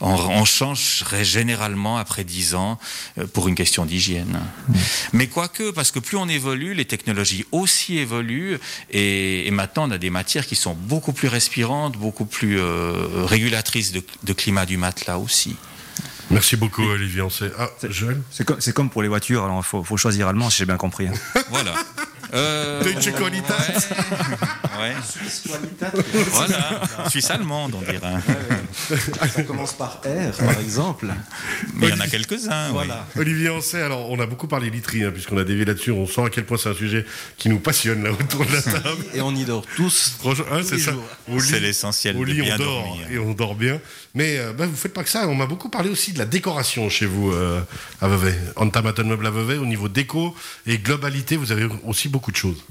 On, 0.00 0.14
on 0.14 0.44
changerait 0.44 1.24
généralement 1.24 1.96
après 1.98 2.24
10 2.24 2.54
ans 2.54 2.78
euh, 3.18 3.26
pour 3.26 3.48
une 3.48 3.54
question 3.54 3.84
d'hygiène. 3.86 4.38
Mais 5.12 5.26
quoique, 5.26 5.70
parce 5.70 5.90
que 5.90 5.98
plus 5.98 6.16
on 6.16 6.28
évolue, 6.28 6.74
les 6.74 6.84
technologies 6.84 7.44
aussi 7.52 7.98
évoluent, 7.98 8.58
et, 8.90 9.46
et 9.46 9.50
maintenant 9.50 9.88
on 9.88 9.90
a 9.90 9.98
des 9.98 10.10
matières 10.10 10.46
qui 10.46 10.56
sont 10.56 10.74
beaucoup 10.74 11.12
plus 11.12 11.28
respirantes, 11.28 11.96
beaucoup 11.96 12.26
plus 12.26 12.58
euh, 12.58 13.24
régulatrices 13.24 13.92
de, 13.92 14.02
de 14.24 14.32
climat 14.32 14.66
du 14.66 14.76
matelas 14.76 15.18
aussi. 15.18 15.56
Merci 16.30 16.56
beaucoup, 16.56 16.82
Olivier. 16.82 17.22
On 17.22 17.30
sait- 17.30 17.52
Ah, 17.58 17.68
Joël 17.88 18.20
C'est 18.32 18.44
comme, 18.44 18.60
c'est 18.60 18.72
comme 18.74 18.90
pour 18.90 19.00
les 19.02 19.08
voitures. 19.08 19.44
Alors 19.44 19.58
il 19.58 19.64
faut, 19.64 19.84
faut 19.84 19.96
choisir 19.96 20.26
allemand, 20.28 20.50
si 20.50 20.58
j'ai 20.58 20.66
bien 20.66 20.76
compris. 20.76 21.06
hein. 21.06 21.12
Voilà. 21.50 21.72
Euh, 22.36 22.82
Deutsche 22.84 23.12
Qualität. 23.12 23.88
Ouais. 24.78 24.94
Voilà. 26.30 26.82
Suisse 27.08 27.30
allemande, 27.30 27.74
on 27.76 27.80
dirait. 27.80 28.00
Ça 29.34 29.42
commence 29.42 29.72
par 29.72 30.00
R, 30.04 30.36
par 30.38 30.60
exemple. 30.60 31.06
Mais 31.74 31.88
il 31.88 31.94
y 31.94 31.96
en 31.96 32.00
a 32.00 32.06
quelques-uns. 32.08 32.66
oui. 32.68 32.72
Voilà. 32.72 33.06
Olivier 33.16 33.48
Ancet, 33.50 33.80
alors 33.80 34.10
on 34.10 34.20
a 34.20 34.26
beaucoup 34.26 34.46
parlé 34.48 34.68
literie, 34.70 35.04
hein, 35.04 35.10
puisqu'on 35.12 35.38
a 35.38 35.44
dévié 35.44 35.64
là-dessus. 35.64 35.90
On 35.92 36.06
sent 36.06 36.24
à 36.24 36.30
quel 36.30 36.44
point 36.44 36.58
c'est 36.58 36.68
un 36.68 36.74
sujet 36.74 37.06
qui 37.38 37.48
nous 37.48 37.58
passionne 37.58 38.02
là 38.04 38.12
autour 38.12 38.44
de 38.44 38.52
la 38.52 38.62
table. 38.82 39.04
Et 39.14 39.20
on 39.20 39.34
y 39.34 39.44
dort 39.44 39.64
tous. 39.76 40.14
Franchement, 40.18 40.44
hein, 40.52 40.60
c'est 40.64 40.78
ça. 40.78 40.92
C'est 41.40 41.60
l'essentiel 41.60 42.16
Au 42.16 42.20
de 42.24 42.32
lit, 42.32 42.42
bien 42.42 42.56
on 42.56 42.58
dort 42.58 42.82
dormir. 42.84 43.06
et 43.10 43.18
on 43.18 43.32
dort 43.32 43.54
bien. 43.54 43.80
Mais 44.14 44.38
euh, 44.38 44.52
bah, 44.52 44.66
vous 44.66 44.76
faites 44.76 44.92
pas 44.92 45.02
que 45.04 45.10
ça. 45.10 45.26
On 45.28 45.34
m'a 45.34 45.46
beaucoup 45.46 45.68
parlé 45.68 45.88
aussi 45.90 46.12
de 46.12 46.18
la 46.18 46.26
décoration 46.26 46.88
chez 46.90 47.06
vous 47.06 47.32
euh, 47.32 47.60
à 48.00 48.08
Vevey. 48.08 48.34
Antamaton 48.56 49.04
Meuble 49.04 49.26
à 49.26 49.30
Vevey, 49.30 49.56
au 49.56 49.66
niveau 49.66 49.88
déco 49.88 50.34
et 50.66 50.78
globalité, 50.78 51.36
vous 51.36 51.52
avez 51.52 51.66
aussi 51.84 52.08
beaucoup 52.08 52.25
de 52.30 52.36
choses. 52.36 52.62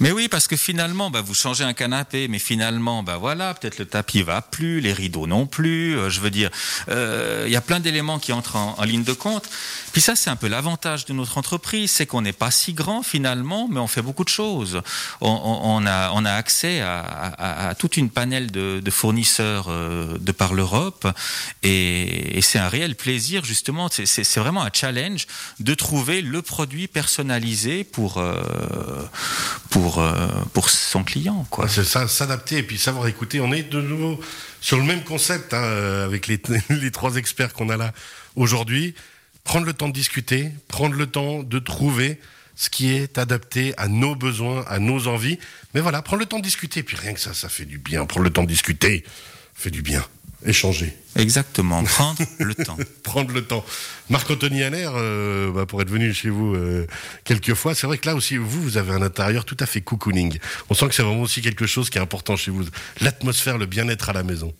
Mais 0.00 0.10
oui, 0.10 0.28
parce 0.28 0.48
que 0.48 0.56
finalement, 0.56 1.10
bah, 1.10 1.20
vous 1.20 1.34
changez 1.34 1.64
un 1.64 1.74
canapé, 1.74 2.28
mais 2.28 2.38
finalement, 2.38 3.02
bah 3.02 3.16
voilà, 3.18 3.54
peut-être 3.54 3.78
le 3.78 3.84
tapis 3.86 4.22
va 4.22 4.42
plus, 4.42 4.80
les 4.80 4.92
rideaux 4.92 5.26
non 5.26 5.46
plus. 5.46 5.96
euh, 5.96 6.10
je 6.10 6.20
veux 6.20 6.30
dire, 6.30 6.50
euh, 6.88 7.44
il 7.46 7.52
y 7.52 7.56
a 7.56 7.60
plein 7.60 7.80
d'éléments 7.80 8.18
qui 8.18 8.32
entrent 8.32 8.56
en, 8.56 8.82
ligne 8.84 9.04
de 9.04 9.12
compte. 9.12 9.48
Puis 9.92 10.00
ça, 10.00 10.16
c'est 10.16 10.30
un 10.30 10.36
peu 10.36 10.48
l'avantage 10.48 11.04
de 11.04 11.12
notre 11.12 11.38
entreprise, 11.38 11.90
c'est 11.90 12.06
qu'on 12.06 12.22
n'est 12.22 12.32
pas 12.32 12.50
si 12.50 12.72
grand 12.72 13.02
finalement, 13.02 13.68
mais 13.70 13.78
on 13.78 13.86
fait 13.86 14.02
beaucoup 14.02 14.24
de 14.24 14.28
choses. 14.28 14.82
On, 15.20 15.86
a, 15.86 16.32
accès 16.32 16.80
à, 16.80 17.00
à- 17.00 17.68
à 17.68 17.74
toute 17.74 17.96
une 17.96 18.10
panel 18.10 18.50
de, 18.50 18.82
fournisseurs 18.90 19.66
euh, 19.68 20.18
de 20.18 20.32
par 20.32 20.54
l'Europe, 20.54 21.06
et, 21.62 22.40
c'est 22.42 22.58
un 22.58 22.68
réel 22.68 22.96
plaisir 22.96 23.44
justement. 23.44 23.88
C'est- 23.90 24.38
vraiment 24.42 24.62
un 24.62 24.70
challenge 24.72 25.26
de 25.60 25.74
trouver 25.74 26.22
le 26.22 26.42
produit 26.42 26.88
personnalisé 26.88 27.84
pour 27.84 28.20
pour 29.72 29.98
euh, 29.98 30.28
pour 30.52 30.70
son 30.70 31.02
client, 31.02 31.46
quoi. 31.50 31.66
C'est 31.66 31.84
ça, 31.84 32.06
s'adapter 32.06 32.58
et 32.58 32.62
puis 32.62 32.78
savoir 32.78 33.08
écouter. 33.08 33.40
On 33.40 33.52
est 33.52 33.62
de 33.62 33.80
nouveau 33.80 34.20
sur 34.60 34.76
le 34.76 34.84
même 34.84 35.02
concept 35.02 35.54
hein, 35.54 35.62
euh, 35.62 36.04
avec 36.04 36.26
les, 36.26 36.40
les 36.68 36.90
trois 36.90 37.16
experts 37.16 37.54
qu'on 37.54 37.70
a 37.70 37.76
là 37.76 37.92
aujourd'hui. 38.36 38.94
Prendre 39.44 39.66
le 39.66 39.72
temps 39.72 39.88
de 39.88 39.94
discuter, 39.94 40.50
prendre 40.68 40.94
le 40.94 41.06
temps 41.06 41.42
de 41.42 41.58
trouver 41.58 42.20
ce 42.54 42.70
qui 42.70 42.92
est 42.92 43.18
adapté 43.18 43.74
à 43.78 43.88
nos 43.88 44.14
besoins, 44.14 44.64
à 44.68 44.78
nos 44.78 45.08
envies. 45.08 45.38
Mais 45.74 45.80
voilà, 45.80 46.02
prendre 46.02 46.20
le 46.20 46.26
temps 46.26 46.38
de 46.38 46.44
discuter. 46.44 46.82
Puis 46.82 46.96
rien 46.96 47.14
que 47.14 47.20
ça, 47.20 47.34
ça 47.34 47.48
fait 47.48 47.64
du 47.64 47.78
bien. 47.78 48.04
Prendre 48.06 48.24
le 48.24 48.30
temps 48.30 48.42
de 48.44 48.48
discuter 48.48 49.04
fait 49.54 49.70
du 49.70 49.82
bien. 49.82 50.04
Échanger. 50.44 50.96
Exactement, 51.16 51.84
prendre 51.84 52.22
le 52.38 52.54
temps. 52.54 52.76
prendre 53.02 53.32
le 53.32 53.44
temps. 53.44 53.64
Marc-Anthony 54.10 54.62
Hanner, 54.62 54.88
euh, 54.94 55.52
bah, 55.52 55.66
pour 55.66 55.80
être 55.82 55.90
venu 55.90 56.12
chez 56.12 56.30
vous 56.30 56.54
euh, 56.54 56.86
quelques 57.24 57.54
fois, 57.54 57.74
c'est 57.74 57.86
vrai 57.86 57.98
que 57.98 58.08
là 58.08 58.14
aussi, 58.14 58.36
vous, 58.36 58.62
vous 58.62 58.76
avez 58.76 58.92
un 58.92 59.02
intérieur 59.02 59.44
tout 59.44 59.56
à 59.60 59.66
fait 59.66 59.80
cocooning. 59.80 60.38
On 60.70 60.74
sent 60.74 60.88
que 60.88 60.94
c'est 60.94 61.02
vraiment 61.02 61.22
aussi 61.22 61.42
quelque 61.42 61.66
chose 61.66 61.90
qui 61.90 61.98
est 61.98 62.00
important 62.00 62.36
chez 62.36 62.50
vous. 62.50 62.64
L'atmosphère, 63.00 63.58
le 63.58 63.66
bien-être 63.66 64.08
à 64.08 64.12
la 64.12 64.22
maison. 64.22 64.52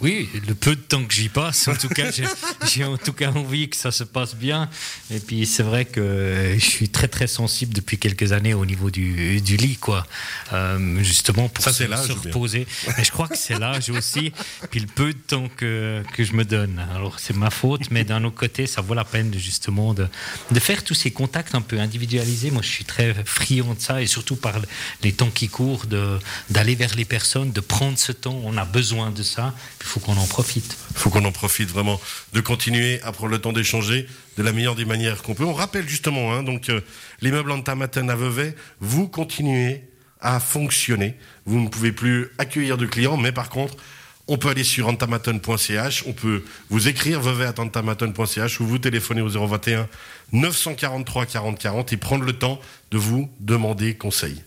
Oui, 0.00 0.28
le 0.46 0.54
peu 0.54 0.76
de 0.76 0.80
temps 0.80 1.04
que 1.04 1.12
j'y 1.12 1.28
passe, 1.28 1.66
en 1.66 1.74
tout 1.74 1.88
cas, 1.88 2.10
j'ai- 2.72 2.84
en 2.84 2.96
tout 2.96 3.12
cas 3.12 3.30
envie 3.32 3.68
que 3.68 3.76
ça 3.76 3.90
se 3.90 4.04
passe 4.04 4.36
bien. 4.36 4.70
Et 5.10 5.18
puis 5.18 5.44
c'est 5.46 5.62
vrai 5.64 5.84
que 5.84 6.54
je 6.56 6.64
suis 6.64 6.88
très 6.88 7.08
très 7.08 7.26
sensible 7.26 7.74
depuis 7.74 7.98
quelques 7.98 8.32
années 8.32 8.54
au 8.54 8.64
niveau 8.64 8.90
du, 8.90 9.40
du 9.40 9.56
lit, 9.56 9.76
quoi. 9.76 10.06
Euh, 10.52 11.02
justement 11.02 11.48
pour 11.48 11.64
Ça, 11.64 11.72
se, 11.72 11.82
reposer. 12.28 12.66
Mais 12.96 13.04
je 13.04 13.10
crois 13.10 13.26
que 13.28 13.36
c'est 13.36 13.58
l'âge 13.58 13.90
aussi. 13.90 14.32
Puis 14.70 14.80
le 14.80 14.86
peu 14.86 15.12
de 15.12 15.18
temps 15.18 15.48
que, 15.56 16.02
que 16.14 16.22
je 16.22 16.32
me 16.32 16.44
donne. 16.44 16.84
Alors 16.94 17.18
c'est 17.18 17.34
ma 17.36 17.50
faute, 17.50 17.90
mais 17.90 18.04
d'un 18.04 18.22
autre 18.24 18.36
côté, 18.36 18.66
ça 18.66 18.80
vaut 18.80 18.94
la 18.94 19.04
peine 19.04 19.30
de, 19.30 19.38
justement 19.38 19.94
de, 19.94 20.06
de 20.50 20.60
faire 20.60 20.84
tous 20.84 20.94
ces 20.94 21.10
contacts 21.10 21.54
un 21.54 21.60
peu 21.60 21.78
individualisés. 21.80 22.50
Moi, 22.50 22.62
je 22.62 22.68
suis 22.68 22.84
très 22.84 23.14
friand 23.24 23.74
de 23.74 23.80
ça 23.80 24.00
et 24.00 24.06
surtout 24.06 24.36
par 24.36 24.54
les 25.02 25.12
temps 25.12 25.30
qui 25.30 25.48
courent, 25.48 25.86
d'aller 26.50 26.74
vers 26.76 26.94
les 26.94 27.04
personnes, 27.04 27.50
de 27.52 27.60
prendre 27.60 27.98
ce 27.98 28.12
temps. 28.12 28.40
On 28.44 28.56
a 28.56 28.64
besoin 28.64 29.10
de 29.10 29.22
ça. 29.22 29.54
Faut 29.88 30.00
qu'on 30.00 30.16
en 30.16 30.26
profite. 30.26 30.76
Il 30.90 30.98
faut 30.98 31.10
qu'on 31.10 31.24
en 31.24 31.32
profite 31.32 31.70
vraiment 31.70 32.00
de 32.32 32.40
continuer 32.40 33.00
à 33.02 33.12
prendre 33.12 33.30
le 33.30 33.40
temps 33.40 33.52
d'échanger 33.52 34.06
de 34.36 34.42
la 34.42 34.52
meilleure 34.52 34.74
des 34.74 34.84
manières 34.84 35.22
qu'on 35.22 35.34
peut. 35.34 35.44
On 35.44 35.54
rappelle 35.54 35.88
justement, 35.88 36.32
hein, 36.32 36.42
donc 36.42 36.68
euh, 36.68 36.80
l'immeuble 37.20 37.50
Antamaten 37.50 38.08
à 38.10 38.14
Vevey, 38.16 38.54
vous 38.80 39.08
continuez 39.08 39.82
à 40.20 40.40
fonctionner. 40.40 41.14
Vous 41.46 41.60
ne 41.60 41.68
pouvez 41.68 41.92
plus 41.92 42.28
accueillir 42.38 42.76
de 42.76 42.86
clients, 42.86 43.16
mais 43.16 43.32
par 43.32 43.48
contre, 43.48 43.76
on 44.28 44.36
peut 44.36 44.48
aller 44.48 44.64
sur 44.64 44.88
antamaton.ch, 44.88 46.04
on 46.06 46.12
peut 46.12 46.44
vous 46.68 46.86
écrire 46.88 47.20
vevey@antamaton.ch 47.20 48.60
ou 48.60 48.66
vous 48.66 48.78
téléphoner 48.78 49.22
au 49.22 49.28
021 49.28 49.88
943 50.32 51.26
40 51.26 51.58
40 51.58 51.92
et 51.92 51.96
prendre 51.96 52.24
le 52.24 52.34
temps 52.34 52.60
de 52.90 52.98
vous 52.98 53.30
demander 53.40 53.94
conseil. 53.94 54.42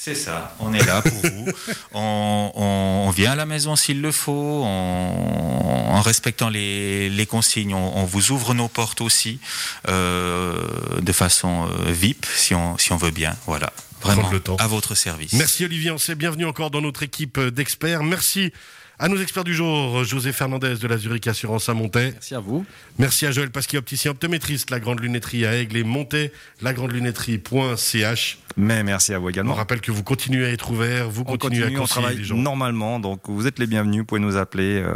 C'est 0.00 0.14
ça, 0.14 0.54
on 0.60 0.72
est 0.72 0.84
là 0.86 1.02
pour 1.02 1.12
vous. 1.12 1.46
On, 1.92 2.52
on- 2.54 3.08
on 3.08 3.10
vient 3.10 3.32
à 3.32 3.34
la 3.34 3.46
maison 3.46 3.74
s'il 3.74 4.00
le 4.00 4.12
faut, 4.12 4.62
on- 4.64 5.88
en 5.96 6.00
respectant 6.00 6.48
les, 6.50 7.08
les 7.10 7.26
consignes. 7.26 7.74
On, 7.74 8.04
vous 8.04 8.30
ouvre 8.30 8.54
nos 8.54 8.68
portes 8.68 9.00
aussi, 9.00 9.40
euh, 9.88 11.00
de 11.00 11.12
façon 11.12 11.66
euh, 11.66 11.90
VIP, 11.92 12.26
si 12.26 12.54
on, 12.54 12.78
si 12.78 12.92
on 12.92 12.96
veut 12.96 13.10
bien. 13.10 13.34
Voilà, 13.46 13.72
vraiment, 14.02 14.30
le 14.30 14.40
temps. 14.40 14.56
à 14.56 14.66
votre 14.66 14.94
service. 14.94 15.32
Merci 15.34 15.64
Olivier 15.64 15.90
Ancet, 15.90 16.14
bienvenue 16.14 16.44
encore 16.46 16.70
dans 16.70 16.80
notre 16.80 17.02
équipe 17.02 17.38
d'experts. 17.40 18.02
Merci 18.02 18.52
à 19.00 19.06
nos 19.08 19.16
experts 19.16 19.44
du 19.44 19.54
jour, 19.54 20.02
José 20.02 20.32
Fernandez 20.32 20.74
de 20.74 20.88
la 20.88 20.98
Zurich 20.98 21.26
Assurance 21.28 21.68
à 21.68 21.74
Montaix. 21.74 22.10
Merci 22.14 22.34
à 22.34 22.40
vous. 22.40 22.66
Merci 22.98 23.26
à 23.26 23.30
Joël 23.30 23.50
Pasquier, 23.50 23.78
opticien 23.78 24.10
optométriste, 24.10 24.70
la 24.70 24.80
grande 24.80 24.98
lunetterie 24.98 25.46
à 25.46 25.54
Aigle 25.54 25.76
et 25.76 25.84
Montaix, 25.84 26.32
lagrandelunetterie.ch. 26.62 28.38
Mais 28.56 28.82
merci 28.82 29.14
à 29.14 29.18
vous 29.20 29.26
On 29.26 29.30
également. 29.30 29.54
rappelle 29.54 29.80
que 29.80 29.92
vous 29.92 30.02
continuez 30.02 30.46
à 30.46 30.50
être 30.50 30.70
ouvert, 30.72 31.08
vous 31.08 31.22
On 31.22 31.36
continuez 31.36 31.60
continue, 31.62 31.76
à 31.76 31.80
on 31.80 31.82
conseiller 31.86 32.18
les 32.18 32.24
gens. 32.24 32.36
normalement, 32.36 32.98
donc 32.98 33.20
vous 33.28 33.46
êtes 33.46 33.58
les 33.60 33.66
bienvenus, 33.68 34.00
vous 34.00 34.04
pouvez 34.04 34.20
nous 34.20 34.36
appeler, 34.36 34.82
euh, 34.82 34.94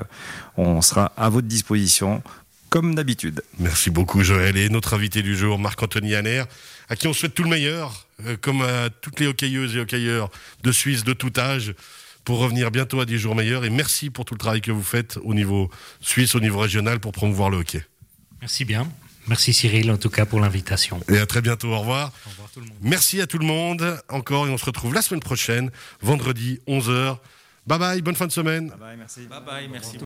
on 0.56 0.82
sera 0.82 1.12
à 1.16 1.28
votre 1.28 1.46
disposition 1.46 2.22
comme 2.72 2.94
d'habitude. 2.94 3.42
Merci 3.58 3.90
beaucoup 3.90 4.22
Joël. 4.22 4.56
Et 4.56 4.70
notre 4.70 4.94
invité 4.94 5.20
du 5.20 5.36
jour, 5.36 5.58
Marc-Anthony 5.58 6.14
Hanner, 6.14 6.44
à 6.88 6.96
qui 6.96 7.06
on 7.06 7.12
souhaite 7.12 7.34
tout 7.34 7.42
le 7.42 7.50
meilleur, 7.50 8.06
euh, 8.24 8.38
comme 8.40 8.62
à 8.62 8.88
toutes 8.88 9.20
les 9.20 9.26
hockeyeuses 9.26 9.76
et 9.76 9.80
hockeyeurs 9.80 10.30
de 10.62 10.72
Suisse 10.72 11.04
de 11.04 11.12
tout 11.12 11.32
âge, 11.36 11.74
pour 12.24 12.38
revenir 12.38 12.70
bientôt 12.70 12.98
à 13.00 13.04
des 13.04 13.18
jours 13.18 13.34
meilleurs. 13.34 13.66
Et 13.66 13.70
merci 13.70 14.08
pour 14.08 14.24
tout 14.24 14.32
le 14.32 14.38
travail 14.38 14.62
que 14.62 14.70
vous 14.70 14.82
faites 14.82 15.18
au 15.22 15.34
niveau 15.34 15.70
suisse, 16.00 16.34
au 16.34 16.40
niveau 16.40 16.60
régional, 16.60 16.98
pour 16.98 17.12
promouvoir 17.12 17.50
le 17.50 17.58
hockey. 17.58 17.84
Merci 18.40 18.64
bien. 18.64 18.90
Merci 19.26 19.52
Cyril, 19.52 19.90
en 19.90 19.98
tout 19.98 20.08
cas, 20.08 20.24
pour 20.24 20.40
l'invitation. 20.40 20.98
Et 21.10 21.18
à 21.18 21.26
très 21.26 21.42
bientôt, 21.42 21.68
au 21.68 21.78
revoir. 21.78 22.10
Au 22.26 22.30
revoir 22.30 22.50
tout 22.52 22.60
le 22.60 22.66
monde. 22.66 22.78
Merci 22.80 23.20
à 23.20 23.26
tout 23.26 23.38
le 23.38 23.44
monde 23.46 24.00
encore 24.08 24.46
et 24.46 24.50
on 24.50 24.56
se 24.56 24.64
retrouve 24.64 24.94
la 24.94 25.02
semaine 25.02 25.20
prochaine, 25.20 25.70
vendredi 26.00 26.58
11h. 26.66 27.18
Bye 27.66 27.78
bye, 27.78 28.02
bonne 28.02 28.16
fin 28.16 28.26
de 28.26 28.32
semaine. 28.32 28.72
merci. 28.96 29.26
Bye 29.26 29.40
bye, 29.46 29.68
merci. 29.68 29.98